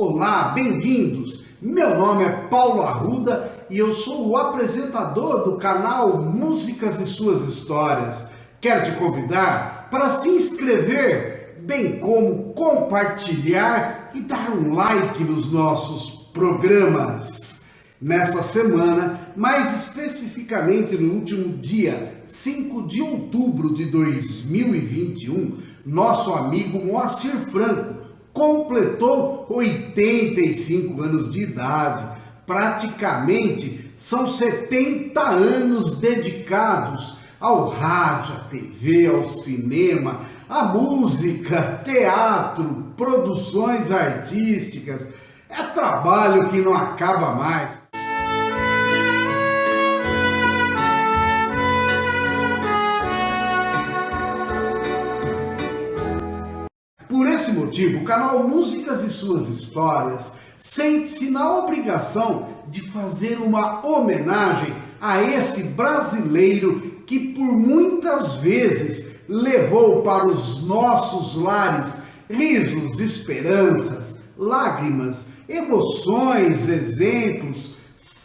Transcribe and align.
Olá, 0.00 0.52
bem-vindos! 0.54 1.40
Meu 1.60 1.98
nome 1.98 2.22
é 2.22 2.30
Paulo 2.48 2.82
Arruda 2.82 3.50
e 3.68 3.78
eu 3.78 3.92
sou 3.92 4.28
o 4.28 4.36
apresentador 4.36 5.42
do 5.42 5.56
canal 5.56 6.22
Músicas 6.22 7.00
e 7.00 7.04
Suas 7.04 7.48
Histórias. 7.48 8.28
Quero 8.60 8.84
te 8.84 8.92
convidar 8.96 9.88
para 9.90 10.08
se 10.10 10.28
inscrever, 10.28 11.58
bem 11.62 11.98
como 11.98 12.52
compartilhar 12.54 14.12
e 14.14 14.20
dar 14.20 14.52
um 14.52 14.72
like 14.72 15.24
nos 15.24 15.50
nossos 15.50 16.28
programas. 16.32 17.62
Nessa 18.00 18.44
semana, 18.44 19.32
mais 19.36 19.74
especificamente 19.84 20.96
no 20.96 21.12
último 21.12 21.58
dia 21.58 22.22
5 22.24 22.86
de 22.86 23.02
outubro 23.02 23.74
de 23.74 23.86
2021, 23.86 25.56
nosso 25.84 26.32
amigo 26.32 26.86
Moacir 26.86 27.34
Franco 27.50 27.98
completou 28.32 29.46
85 29.48 31.02
anos 31.02 31.32
de 31.32 31.42
idade. 31.42 32.06
Praticamente 32.46 33.92
são 33.96 34.28
70 34.28 35.20
anos 35.20 35.98
dedicados 35.98 37.18
ao 37.40 37.68
rádio, 37.68 38.34
à 38.34 38.38
TV, 38.48 39.06
ao 39.06 39.28
cinema, 39.28 40.20
à 40.48 40.64
música, 40.64 41.80
teatro, 41.84 42.92
produções 42.96 43.92
artísticas. 43.92 45.12
É 45.48 45.62
trabalho 45.62 46.48
que 46.48 46.60
não 46.60 46.74
acaba 46.74 47.34
mais. 47.34 47.87
Por 57.18 57.26
esse 57.26 57.50
motivo, 57.50 57.98
o 57.98 58.04
canal 58.04 58.46
Músicas 58.46 59.02
e 59.02 59.10
Suas 59.10 59.48
Histórias 59.48 60.34
sente-se 60.56 61.30
na 61.30 61.58
obrigação 61.58 62.46
de 62.68 62.80
fazer 62.92 63.40
uma 63.40 63.84
homenagem 63.84 64.72
a 65.00 65.20
esse 65.20 65.64
brasileiro 65.64 67.02
que 67.04 67.18
por 67.34 67.58
muitas 67.58 68.36
vezes 68.36 69.16
levou 69.28 70.02
para 70.02 70.28
os 70.28 70.64
nossos 70.64 71.42
lares 71.42 72.02
risos, 72.30 73.00
esperanças, 73.00 74.20
lágrimas, 74.38 75.26
emoções, 75.48 76.68
exemplos, 76.68 77.74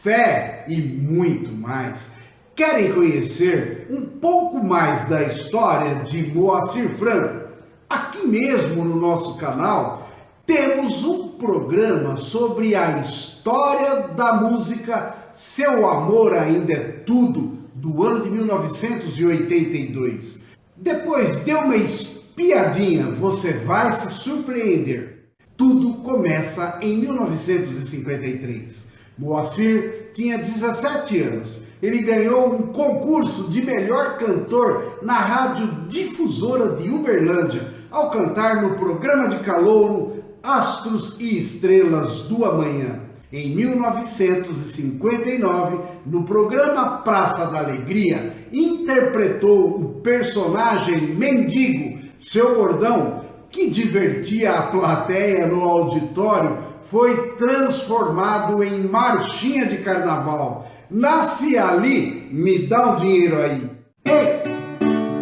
fé 0.03 0.66
e 0.67 0.80
muito 0.80 1.52
mais. 1.52 2.11
Querem 2.55 2.94
conhecer 2.94 3.88
um 3.89 4.05
pouco 4.05 4.63
mais 4.63 5.05
da 5.05 5.23
história 5.23 5.95
de 6.03 6.31
Moacir 6.31 6.89
Franco? 6.89 7.53
Aqui 7.94 8.25
mesmo 8.25 8.83
no 8.83 8.95
nosso 8.95 9.38
canal 9.38 10.09
temos 10.47 11.05
um 11.05 11.27
programa 11.27 12.17
sobre 12.17 12.73
a 12.73 12.97
história 12.97 14.08
da 14.08 14.33
música 14.33 15.16
Seu 15.31 15.88
Amor 15.88 16.33
Ainda 16.33 16.73
é 16.73 16.80
Tudo, 16.80 17.59
do 17.75 18.03
ano 18.03 18.23
de 18.23 18.31
1982. 18.31 20.45
Depois 20.75 21.41
dê 21.41 21.53
uma 21.53 21.75
espiadinha, 21.75 23.11
você 23.11 23.53
vai 23.59 23.91
se 23.91 24.11
surpreender. 24.11 25.30
Tudo 25.55 26.02
começa 26.02 26.80
em 26.81 26.97
1953. 26.97 28.88
Moacir 29.16 30.09
tinha 30.16 30.39
17 30.39 31.19
anos. 31.19 31.61
Ele 31.80 32.02
ganhou 32.02 32.55
um 32.55 32.72
concurso 32.72 33.50
de 33.50 33.61
melhor 33.61 34.17
cantor 34.17 34.97
na 35.03 35.19
rádio 35.19 35.85
difusora 35.88 36.75
de 36.75 36.89
Uberlândia, 36.89 37.83
ao 37.94 38.09
cantar 38.09 38.61
no 38.61 38.72
programa 38.72 39.30
de 39.30 39.39
calouro 39.39 40.22
Astros 40.41 41.16
e 41.19 41.38
Estrelas 41.38 42.22
do 42.22 42.44
Amanhã. 42.44 43.02
Em 43.31 43.55
1959, 43.55 45.77
no 46.05 46.23
programa 46.23 47.03
Praça 47.03 47.45
da 47.45 47.59
Alegria, 47.59 48.33
interpretou 48.52 49.69
o 49.69 50.01
personagem 50.01 51.16
Mendigo, 51.16 52.00
seu 52.18 52.56
bordão, 52.56 53.22
que 53.50 53.69
divertia 53.69 54.53
a 54.53 54.63
plateia 54.63 55.47
no 55.47 55.63
auditório, 55.63 56.57
foi 56.81 57.31
transformado 57.34 58.62
em 58.63 58.84
marchinha 58.84 59.68
de 59.68 59.78
carnaval. 59.78 60.68
Nasce 60.89 61.57
ali, 61.57 62.28
me 62.31 62.68
dá 62.68 62.91
um 62.91 62.95
dinheiro 62.95 63.41
aí. 63.41 63.69
Ei, 64.06 64.44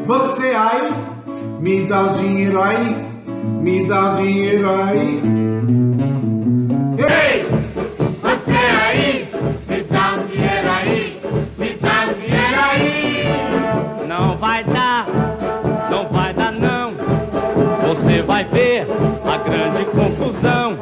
você 0.06 0.48
aí? 0.48 1.11
Me 1.62 1.86
dá 1.86 2.02
o 2.02 2.14
dinheiro 2.14 2.60
aí, 2.60 2.96
me 3.62 3.88
dá 3.88 4.14
o 4.14 4.16
dinheiro 4.16 4.68
aí. 4.68 5.22
Ei, 6.98 7.46
você 8.20 8.62
aí, 8.88 9.30
me 9.70 9.84
dá 9.84 10.16
o 10.16 10.28
dinheiro 10.28 10.72
aí, 10.72 11.22
me 11.60 11.76
dá 11.76 12.10
o 12.10 12.16
dinheiro 12.16 12.60
aí. 12.72 14.08
Não 14.08 14.40
vai 14.40 14.64
dar, 14.64 15.06
não 15.92 16.10
vai 16.10 16.34
dar 16.34 16.52
não. 16.52 16.96
Você 17.88 18.24
vai 18.24 18.44
ver 18.44 18.88
a 19.24 19.38
grande 19.38 19.86
confusão. 19.92 20.80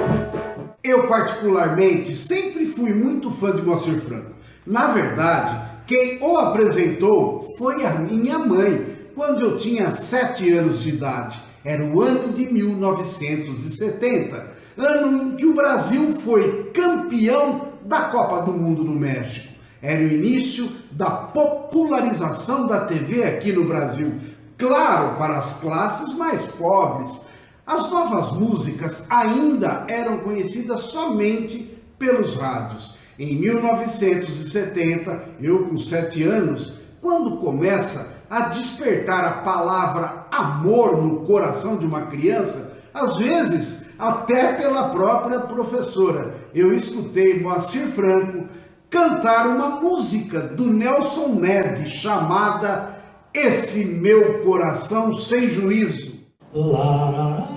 Eu 0.81 1.09
particularmente 1.09 2.15
sempre 2.15 2.65
fui 2.65 2.93
muito 2.93 3.29
fã 3.31 3.53
de 3.53 3.61
Moacir 3.61 3.99
Franco. 3.99 4.31
Na 4.65 4.87
verdade, 4.93 5.59
quem 5.85 6.23
o 6.23 6.37
apresentou 6.37 7.43
foi 7.57 7.85
a 7.85 7.91
minha 7.95 8.39
mãe 8.39 8.98
quando 9.19 9.41
eu 9.41 9.57
tinha 9.57 9.91
sete 9.91 10.49
anos 10.53 10.81
de 10.81 10.91
idade. 10.91 11.41
Era 11.65 11.83
o 11.83 12.01
ano 12.01 12.31
de 12.31 12.45
1970, 12.45 14.47
ano 14.77 15.33
em 15.33 15.35
que 15.35 15.45
o 15.45 15.53
Brasil 15.53 16.15
foi 16.23 16.71
campeão 16.73 17.73
da 17.83 18.03
Copa 18.03 18.43
do 18.43 18.53
Mundo 18.53 18.81
no 18.81 18.95
México. 18.95 19.49
Era 19.81 19.99
o 19.99 20.07
início 20.07 20.71
da 20.91 21.09
popularização 21.09 22.65
da 22.65 22.85
TV 22.85 23.25
aqui 23.25 23.51
no 23.51 23.65
Brasil, 23.65 24.13
claro, 24.57 25.17
para 25.17 25.37
as 25.37 25.59
classes 25.59 26.15
mais 26.15 26.47
pobres. 26.47 27.25
As 27.67 27.91
novas 27.91 28.31
músicas 28.31 29.05
ainda 29.09 29.83
eram 29.89 30.19
conhecidas 30.19 30.83
somente 30.83 31.77
pelos 31.97 32.37
rádios. 32.37 32.95
Em 33.19 33.35
1970, 33.35 35.23
eu 35.41 35.67
com 35.67 35.77
sete 35.77 36.23
anos, 36.23 36.79
quando 37.01 37.35
começa 37.35 38.17
a 38.29 38.41
despertar 38.49 39.25
a 39.25 39.31
palavra 39.31 40.27
amor 40.31 41.01
no 41.01 41.21
coração 41.21 41.77
de 41.77 41.85
uma 41.85 42.01
criança, 42.01 42.73
às 42.93 43.17
vezes 43.17 43.89
até 43.97 44.53
pela 44.53 44.89
própria 44.89 45.39
professora. 45.41 46.33
Eu 46.53 46.73
escutei 46.73 47.41
Moacir 47.41 47.87
Franco 47.87 48.45
cantar 48.89 49.47
uma 49.47 49.81
música 49.81 50.39
do 50.39 50.65
Nelson 50.65 51.29
Ned 51.29 51.89
chamada 51.89 52.89
Esse 53.33 53.85
Meu 53.85 54.41
Coração 54.43 55.15
Sem 55.15 55.49
Juízo. 55.49 56.19
Lá, 56.53 57.47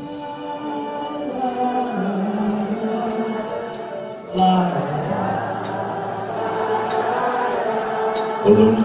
lá, 4.34 4.88
Todo 8.44 8.81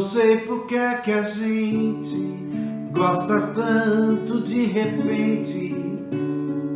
não 0.00 0.08
sei 0.08 0.38
por 0.38 0.64
que 0.64 0.76
é 0.76 0.94
que 0.94 1.12
a 1.12 1.24
gente 1.24 2.16
gosta 2.90 3.38
tanto 3.48 4.40
de 4.40 4.64
repente 4.64 5.76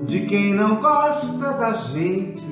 de 0.04 0.26
quem 0.26 0.52
não 0.52 0.76
gosta 0.76 1.54
da 1.54 1.72
gente. 1.72 2.44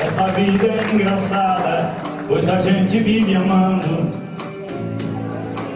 Essa 0.00 0.28
vida 0.28 0.64
é 0.64 0.94
engraçada, 0.94 1.96
pois 2.28 2.48
a 2.48 2.62
gente 2.62 3.00
vive 3.00 3.34
amando 3.34 4.16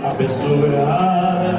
a 0.05 0.14
pessoa 0.14 0.64
errada. 0.69 1.59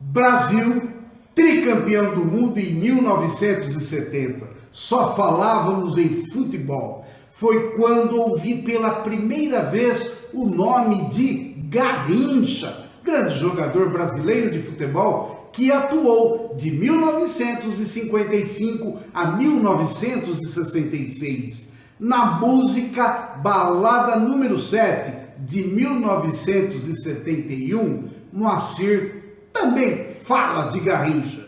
Brasil, 0.00 0.90
tricampeão 1.34 2.14
do 2.14 2.24
mundo 2.24 2.58
em 2.58 2.72
1970 2.72 4.48
só 4.72 5.14
falávamos 5.14 5.98
em 5.98 6.08
futebol. 6.08 7.04
Foi 7.38 7.70
quando 7.76 8.20
ouvi 8.20 8.62
pela 8.62 8.96
primeira 8.96 9.62
vez 9.62 10.14
o 10.34 10.44
nome 10.44 11.08
de 11.08 11.54
Garrincha, 11.68 12.84
grande 13.04 13.38
jogador 13.38 13.90
brasileiro 13.90 14.50
de 14.50 14.60
futebol 14.60 15.48
que 15.52 15.70
atuou 15.70 16.56
de 16.56 16.72
1955 16.72 18.98
a 19.14 19.36
1966 19.36 21.74
na 22.00 22.40
música 22.40 23.36
Balada 23.40 24.18
número 24.18 24.58
7 24.58 25.12
de 25.38 25.62
1971. 25.62 28.08
Moacir 28.32 29.36
também 29.52 30.08
fala 30.10 30.64
de 30.64 30.80
Garrincha 30.80 31.46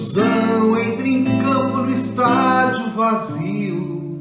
ilusão 0.00 0.80
entre 0.80 1.10
vazio. 3.10 4.20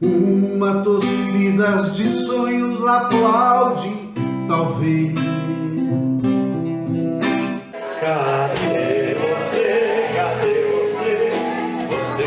Uma 0.00 0.82
torcida 0.82 1.82
de 1.82 2.08
sonhos 2.08 2.86
aplaude, 2.86 3.92
talvez. 4.46 5.14
Cadê 8.00 9.14
você? 9.14 10.08
Cadê 10.16 10.56
você? 10.72 11.32
Você 11.90 12.24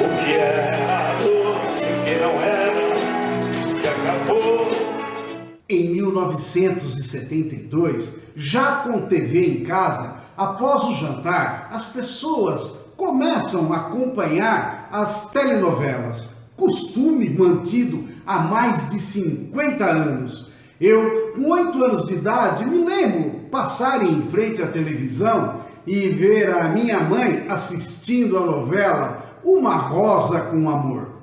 o 0.00 0.06
que 0.24 0.32
era 0.32 1.14
doce, 1.22 1.88
que 2.04 2.14
não 2.20 2.34
era, 2.42 2.86
se 3.64 3.86
acabou. 3.86 4.70
Em 5.68 6.02
1972, 6.24 8.14
já 8.34 8.76
com 8.76 9.02
TV 9.02 9.46
em 9.46 9.64
casa, 9.64 10.16
após 10.36 10.84
o 10.84 10.94
jantar, 10.94 11.68
as 11.72 11.86
pessoas 11.86 12.86
começam 12.96 13.72
a 13.72 13.76
acompanhar 13.76 14.88
as 14.90 15.30
telenovelas, 15.30 16.30
costume 16.56 17.28
mantido 17.30 18.08
há 18.26 18.38
mais 18.40 18.90
de 18.90 18.98
50 18.98 19.84
anos. 19.84 20.50
Eu, 20.80 21.32
com 21.34 21.50
8 21.50 21.84
anos 21.84 22.06
de 22.06 22.14
idade, 22.14 22.64
me 22.64 22.84
lembro 22.84 23.48
passar 23.50 24.02
em 24.02 24.22
frente 24.22 24.62
à 24.62 24.66
televisão 24.66 25.60
e 25.86 26.08
ver 26.08 26.54
a 26.54 26.68
minha 26.68 27.00
mãe 27.00 27.46
assistindo 27.48 28.36
a 28.38 28.44
novela 28.44 29.38
Uma 29.44 29.76
Rosa 29.76 30.40
com 30.40 30.68
Amor. 30.68 31.16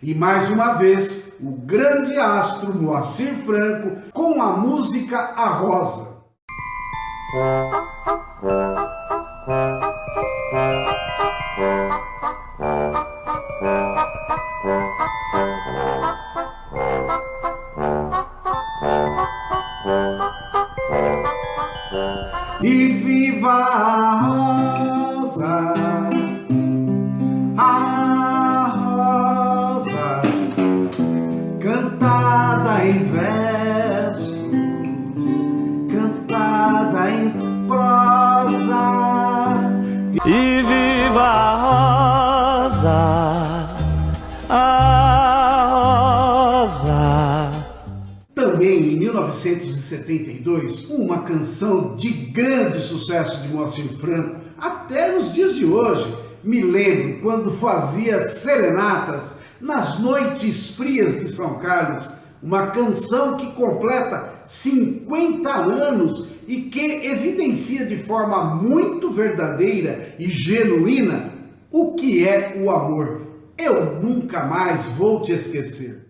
E 0.00 0.14
mais 0.14 0.48
uma 0.48 0.74
vez, 0.74 1.32
o 1.40 1.50
grande 1.50 2.16
astro 2.16 2.72
Moacir 2.72 3.34
Franco 3.34 4.10
com 4.12 4.40
a 4.40 4.56
música 4.56 5.18
A 5.18 5.48
Rosa. 5.48 6.18
1972, 49.96 50.84
uma 50.90 51.22
canção 51.22 51.96
de 51.96 52.10
grande 52.10 52.80
sucesso 52.80 53.42
de 53.42 53.48
Moacir 53.48 53.88
Franco, 53.98 54.36
até 54.58 55.12
nos 55.12 55.32
dias 55.32 55.54
de 55.54 55.64
hoje. 55.64 56.14
Me 56.44 56.62
lembro 56.62 57.20
quando 57.20 57.52
fazia 57.52 58.22
serenatas 58.22 59.38
nas 59.60 59.98
noites 59.98 60.70
frias 60.70 61.18
de 61.18 61.28
São 61.28 61.58
Carlos, 61.58 62.08
uma 62.42 62.68
canção 62.68 63.36
que 63.36 63.52
completa 63.52 64.40
50 64.44 65.52
anos 65.52 66.28
e 66.46 66.62
que 66.62 67.06
evidencia 67.06 67.84
de 67.86 67.96
forma 67.96 68.54
muito 68.54 69.10
verdadeira 69.10 70.14
e 70.18 70.28
genuína 70.28 71.32
o 71.70 71.94
que 71.94 72.26
é 72.26 72.56
o 72.56 72.70
amor. 72.70 73.26
Eu 73.56 74.00
nunca 74.00 74.44
mais 74.44 74.86
vou 74.90 75.22
te 75.22 75.32
esquecer. 75.32 76.07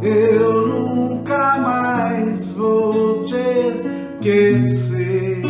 Eu 0.00 0.68
nunca 0.68 1.58
mais 1.58 2.52
vou 2.52 3.24
te 3.24 3.34
esquecer. 3.34 5.42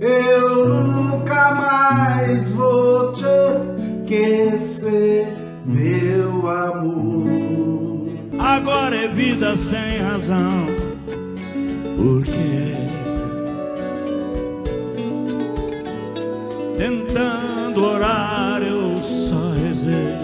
Eu 0.00 0.68
nunca 0.68 1.54
mais 1.54 2.52
vou 2.52 3.12
te 3.12 3.24
esquecer, 4.04 5.26
meu 5.64 6.46
amor. 6.50 8.10
Agora 8.38 8.94
é 8.94 9.08
vida 9.08 9.56
sem 9.56 10.00
razão. 10.00 10.66
Por 11.96 12.22
quê? 12.24 12.74
Tentando 16.76 17.82
orar, 17.82 18.60
eu 18.62 18.98
só 18.98 19.52
rezei. 19.66 20.23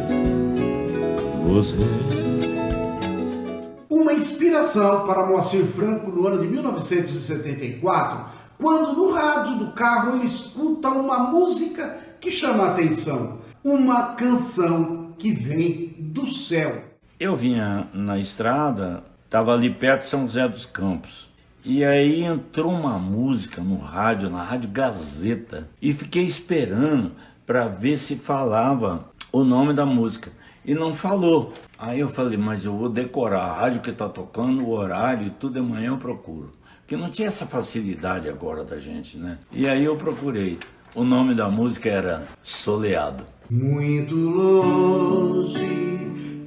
Uma 3.90 4.12
inspiração 4.12 5.04
para 5.04 5.26
Moacir 5.26 5.64
Franco 5.64 6.08
no 6.12 6.28
ano 6.28 6.40
de 6.40 6.46
1974, 6.46 8.26
quando 8.56 8.92
no 8.92 9.10
rádio 9.10 9.56
do 9.56 9.72
carro 9.72 10.14
ele 10.14 10.26
escuta 10.26 10.88
uma 10.90 11.18
música 11.18 11.96
que 12.20 12.30
chama 12.30 12.66
a 12.66 12.70
atenção. 12.70 13.40
Uma 13.64 14.14
canção 14.14 15.12
que 15.18 15.32
vem 15.32 15.92
do 15.98 16.24
céu. 16.24 16.84
Eu 17.18 17.34
vinha 17.34 17.88
na 17.92 18.16
estrada, 18.16 19.02
estava 19.24 19.52
ali 19.52 19.70
perto 19.70 20.02
de 20.02 20.06
São 20.06 20.22
José 20.28 20.48
dos 20.48 20.64
Campos. 20.64 21.28
E 21.64 21.84
aí 21.84 22.22
entrou 22.22 22.70
uma 22.70 22.96
música 22.96 23.60
no 23.60 23.76
rádio, 23.76 24.30
na 24.30 24.44
Rádio 24.44 24.70
Gazeta, 24.70 25.68
e 25.82 25.92
fiquei 25.92 26.22
esperando 26.22 27.10
para 27.44 27.66
ver 27.66 27.98
se 27.98 28.14
falava 28.14 29.10
o 29.32 29.42
nome 29.42 29.72
da 29.72 29.84
música. 29.84 30.30
E 30.64 30.74
não 30.74 30.94
falou. 30.94 31.52
Aí 31.78 32.00
eu 32.00 32.08
falei, 32.08 32.36
mas 32.36 32.64
eu 32.64 32.76
vou 32.76 32.88
decorar 32.88 33.44
a 33.44 33.54
rádio 33.54 33.80
que 33.80 33.90
está 33.90 34.08
tocando, 34.08 34.62
o 34.64 34.70
horário 34.70 35.26
e 35.26 35.30
tudo, 35.30 35.58
amanhã 35.58 35.88
eu 35.88 35.98
procuro. 35.98 36.52
Porque 36.80 36.96
não 36.96 37.10
tinha 37.10 37.28
essa 37.28 37.46
facilidade 37.46 38.28
agora 38.28 38.64
da 38.64 38.78
gente, 38.78 39.16
né? 39.16 39.38
E 39.52 39.68
aí 39.68 39.84
eu 39.84 39.96
procurei. 39.96 40.58
O 40.94 41.04
nome 41.04 41.34
da 41.34 41.48
música 41.48 41.88
era 41.88 42.26
Soleado. 42.42 43.24
Muito 43.48 44.14
longe 44.14 45.90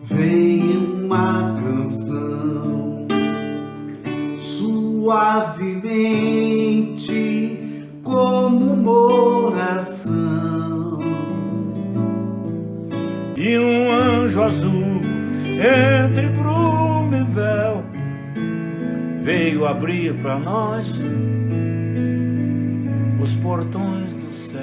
vem 0.04 0.78
uma 0.78 1.56
canção, 1.62 3.08
suavemente 4.38 5.60
como 8.04 8.74
uma 8.74 8.92
oração. 9.48 11.00
E 13.38 13.58
um 13.58 13.83
anjo 14.34 14.42
azul 14.42 15.02
entre 16.10 16.28
bruma 16.30 17.18
e 17.18 17.24
véu 17.36 17.84
veio 19.22 19.66
abrir 19.66 20.20
para 20.22 20.40
nós 20.40 20.90
os 23.22 23.36
portões 23.36 24.16
do 24.16 24.32
céu. 24.32 24.60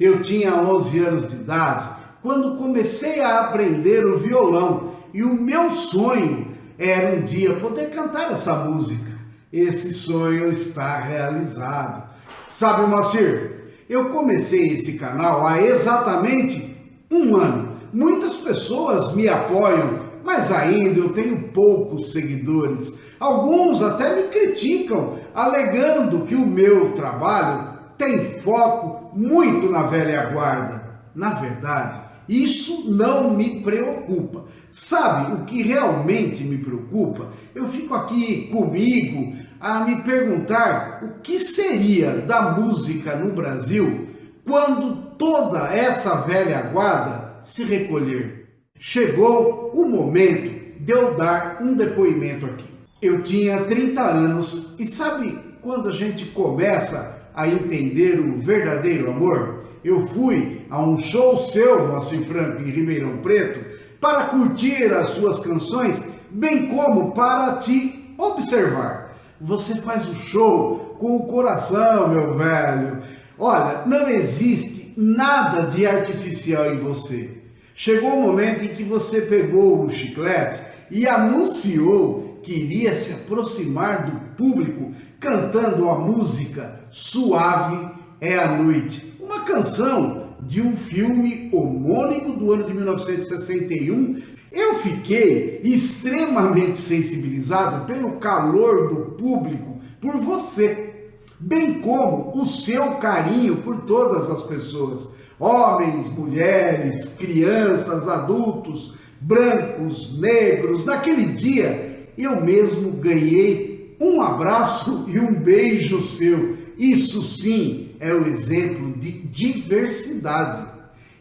Eu 0.00 0.20
tinha 0.20 0.52
11 0.54 0.98
anos 0.98 1.28
de 1.28 1.36
idade 1.36 1.90
quando 2.22 2.58
comecei 2.58 3.20
a 3.20 3.42
aprender 3.42 4.04
o 4.04 4.18
violão 4.18 4.94
e 5.14 5.22
o 5.22 5.32
meu 5.32 5.70
sonho 5.70 6.48
era 6.76 7.14
um 7.14 7.22
dia 7.22 7.54
poder 7.54 7.90
cantar 7.90 8.32
essa 8.32 8.52
música. 8.54 9.12
Esse 9.52 9.94
sonho 9.94 10.50
está 10.50 10.98
realizado. 10.98 12.10
Sabe, 12.48 12.86
Moacir, 12.86 13.74
eu 13.88 14.10
comecei 14.10 14.68
esse 14.68 14.94
canal 14.94 15.46
há 15.46 15.62
exatamente 15.62 16.77
um 17.10 17.36
ano. 17.36 17.76
Muitas 17.92 18.36
pessoas 18.36 19.14
me 19.14 19.28
apoiam, 19.28 20.00
mas 20.24 20.52
ainda 20.52 21.00
eu 21.00 21.12
tenho 21.12 21.48
poucos 21.48 22.12
seguidores. 22.12 22.98
Alguns 23.18 23.82
até 23.82 24.14
me 24.14 24.28
criticam, 24.28 25.14
alegando 25.34 26.24
que 26.26 26.34
o 26.34 26.46
meu 26.46 26.92
trabalho 26.92 27.68
tem 27.96 28.18
foco 28.18 29.16
muito 29.16 29.70
na 29.70 29.82
velha 29.84 30.26
guarda. 30.26 31.00
Na 31.14 31.30
verdade, 31.30 32.02
isso 32.28 32.90
não 32.90 33.30
me 33.30 33.62
preocupa. 33.62 34.44
Sabe 34.70 35.32
o 35.32 35.44
que 35.44 35.62
realmente 35.62 36.44
me 36.44 36.58
preocupa? 36.58 37.30
Eu 37.54 37.66
fico 37.66 37.94
aqui 37.94 38.48
comigo 38.52 39.32
a 39.58 39.80
me 39.80 40.02
perguntar 40.02 41.02
o 41.02 41.20
que 41.22 41.38
seria 41.38 42.18
da 42.18 42.52
música 42.52 43.16
no 43.16 43.32
Brasil 43.32 44.08
quando 44.46 45.07
toda 45.18 45.74
essa 45.74 46.14
velha 46.16 46.62
guarda 46.62 47.38
se 47.42 47.64
recolher. 47.64 48.46
Chegou 48.78 49.72
o 49.74 49.88
momento 49.88 50.80
de 50.80 50.92
eu 50.92 51.16
dar 51.16 51.58
um 51.60 51.74
depoimento 51.74 52.46
aqui. 52.46 52.68
Eu 53.02 53.22
tinha 53.22 53.64
30 53.64 54.00
anos 54.00 54.74
e 54.78 54.86
sabe 54.86 55.38
quando 55.60 55.88
a 55.88 55.92
gente 55.92 56.26
começa 56.26 57.28
a 57.34 57.46
entender 57.48 58.18
o 58.18 58.38
verdadeiro 58.38 59.10
amor? 59.10 59.58
eu 59.84 60.06
fui 60.08 60.66
a 60.70 60.80
um 60.80 60.98
show 60.98 61.38
seu, 61.38 61.88
Moacir 61.88 62.20
Franco, 62.24 62.62
em 62.62 62.70
Ribeirão 62.70 63.18
Preto, 63.18 63.60
para 64.00 64.24
curtir 64.24 64.92
as 64.92 65.10
suas 65.10 65.40
canções, 65.40 66.08
bem 66.30 66.68
como 66.68 67.12
para 67.12 67.56
te 67.56 68.14
observar. 68.18 69.14
Você 69.40 69.76
faz 69.76 70.08
o 70.08 70.14
show 70.14 70.96
com 70.98 71.16
o 71.16 71.26
coração, 71.26 72.08
meu 72.08 72.34
velho. 72.34 72.98
Olha, 73.38 73.82
não 73.86 74.08
existe 74.08 74.77
nada 75.00 75.70
de 75.70 75.86
artificial 75.86 76.74
em 76.74 76.78
você. 76.78 77.30
Chegou 77.72 78.14
o 78.14 78.22
momento 78.22 78.64
em 78.64 78.74
que 78.74 78.82
você 78.82 79.20
pegou 79.20 79.84
o 79.84 79.90
chiclete 79.90 80.60
e 80.90 81.06
anunciou 81.06 82.40
que 82.42 82.52
iria 82.52 82.96
se 82.96 83.12
aproximar 83.12 84.06
do 84.06 84.34
público 84.34 84.90
cantando 85.20 85.88
a 85.88 85.96
música 85.96 86.80
Suave 86.90 87.88
é 88.20 88.36
a 88.38 88.56
Noite, 88.56 89.14
uma 89.20 89.44
canção 89.44 90.36
de 90.40 90.60
um 90.60 90.74
filme 90.74 91.48
homônimo 91.52 92.32
do 92.32 92.52
ano 92.52 92.64
de 92.64 92.74
1961. 92.74 94.20
Eu 94.50 94.74
fiquei 94.74 95.60
extremamente 95.62 96.78
sensibilizado 96.78 97.86
pelo 97.86 98.16
calor 98.16 98.88
do 98.88 99.12
público 99.12 99.78
por 100.00 100.20
você, 100.20 100.97
bem 101.40 101.80
como 101.80 102.40
o 102.40 102.46
seu 102.46 102.94
carinho 102.94 103.56
por 103.58 103.82
todas 103.82 104.28
as 104.30 104.42
pessoas, 104.44 105.08
homens, 105.38 106.10
mulheres, 106.10 107.08
crianças, 107.08 108.08
adultos, 108.08 108.94
brancos, 109.20 110.18
negros. 110.18 110.84
Naquele 110.84 111.26
dia, 111.26 112.08
eu 112.16 112.40
mesmo 112.40 112.92
ganhei 112.92 113.96
um 114.00 114.20
abraço 114.20 115.04
e 115.08 115.18
um 115.18 115.34
beijo 115.34 116.02
seu. 116.02 116.56
Isso 116.76 117.22
sim 117.22 117.90
é 118.00 118.12
o 118.12 118.26
exemplo 118.26 118.92
de 118.98 119.10
diversidade. 119.10 120.66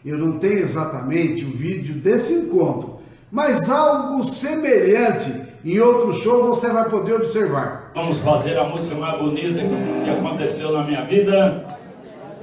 Eu 0.05 0.17
não 0.17 0.39
tenho 0.39 0.59
exatamente 0.59 1.43
o 1.43 1.51
vídeo 1.51 1.95
desse 1.95 2.33
encontro, 2.33 2.99
mas 3.31 3.69
algo 3.69 4.23
semelhante 4.23 5.46
em 5.65 5.79
outro 5.79 6.13
show 6.13 6.47
você 6.47 6.69
vai 6.69 6.89
poder 6.89 7.13
observar. 7.13 7.91
Vamos 7.95 8.19
fazer 8.19 8.57
a 8.57 8.63
música 8.63 8.95
mais 8.95 9.17
bonita 9.19 9.59
que 10.03 10.09
aconteceu 10.09 10.71
na 10.71 10.83
minha 10.83 11.01
vida. 11.01 11.65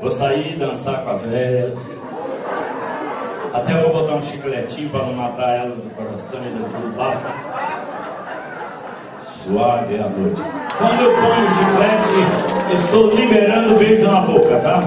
Vou 0.01 0.11
sair 0.11 0.59
dançar 0.59 1.03
com 1.05 1.11
as 1.11 1.23
velhas. 1.23 1.79
Até 3.53 3.81
vou 3.83 3.93
botar 3.93 4.17
um 4.17 4.23
chicletinho 4.23 4.91
para 4.91 5.05
não 5.05 5.15
matar 5.15 5.57
elas 5.57 5.79
do 5.79 5.89
coração 5.95 6.41
e 6.41 6.51
do, 6.51 6.97
bafo. 6.97 7.33
Suave 9.21 9.95
a 9.97 10.09
noite. 10.09 10.43
Quando 10.77 11.01
eu 11.01 11.15
ponho 11.15 11.45
o 11.45 11.49
chiclete, 11.49 12.75
estou 12.75 13.11
liberando 13.11 13.79
beijo 13.79 14.07
na 14.07 14.21
boca, 14.23 14.59
tá? 14.59 14.83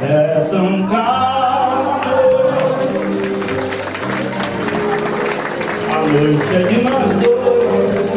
É 0.00 0.48
tão 0.48 0.86
calma 0.86 1.25
noite 6.16 6.54
é 6.54 6.62
de 6.62 6.82
nós 6.82 7.12
dois. 7.22 8.10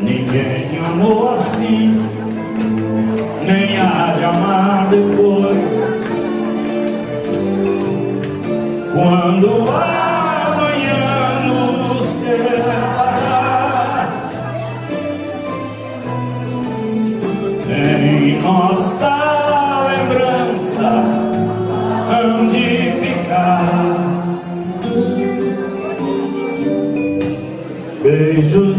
Ninguém 0.00 0.78
amou 0.84 1.30
assim, 1.30 1.96
nem 3.46 3.78
há 3.78 4.14
de 4.18 4.24
amar 4.24 4.88
depois. 4.90 5.58
Quando 8.92 9.68
amanhã 9.70 9.91
beijos 28.02 28.76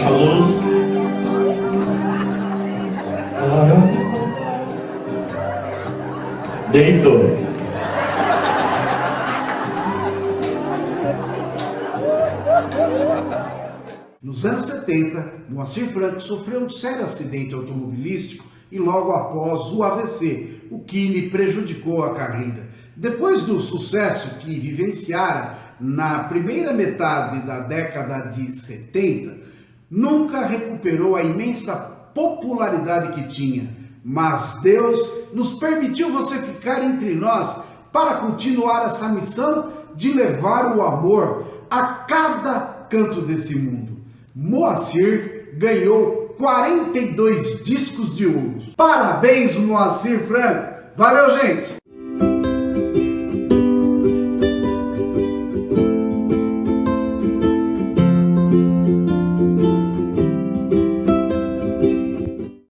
abaixa 0.00 0.06
a 0.06 0.10
luz. 0.10 0.60
Deitou. 6.72 7.50
Nos 14.22 14.46
anos 14.46 14.64
70, 14.64 15.32
Moacir 15.48 15.86
Franco 15.88 16.20
sofreu 16.20 16.60
um 16.60 16.68
sério 16.68 17.04
acidente 17.04 17.54
automobilístico 17.54 18.44
e 18.70 18.78
logo 18.78 19.10
após 19.10 19.72
o 19.72 19.82
AVC, 19.82 20.68
o 20.70 20.78
que 20.84 21.08
lhe 21.08 21.30
prejudicou 21.30 22.04
a 22.04 22.14
carreira. 22.14 22.68
Depois 22.96 23.42
do 23.42 23.58
sucesso 23.58 24.38
que 24.38 24.58
vivenciara 24.58 25.58
na 25.80 26.24
primeira 26.24 26.72
metade 26.72 27.44
da 27.44 27.60
década 27.60 28.30
de 28.30 28.52
70, 28.52 29.40
nunca 29.90 30.46
recuperou 30.46 31.16
a 31.16 31.22
imensa 31.22 31.74
popularidade 32.14 33.12
que 33.14 33.28
tinha. 33.28 33.68
Mas 34.04 34.60
Deus 34.62 35.08
nos 35.32 35.54
permitiu 35.54 36.12
você 36.12 36.38
ficar 36.38 36.82
entre 36.84 37.14
nós 37.14 37.60
para 37.92 38.16
continuar 38.16 38.86
essa 38.86 39.08
missão 39.08 39.72
de 39.94 40.12
levar 40.12 40.76
o 40.76 40.82
amor 40.82 41.44
a 41.70 41.82
cada 42.08 42.60
canto 42.88 43.20
desse 43.20 43.58
mundo. 43.58 43.98
Moacir 44.34 45.54
ganhou 45.58 46.34
42 46.38 47.64
discos 47.64 48.16
de 48.16 48.26
ouro. 48.26 48.62
Parabéns, 48.76 49.56
Moacir 49.56 50.20
Franco. 50.20 50.80
Valeu, 50.96 51.38
gente! 51.38 51.79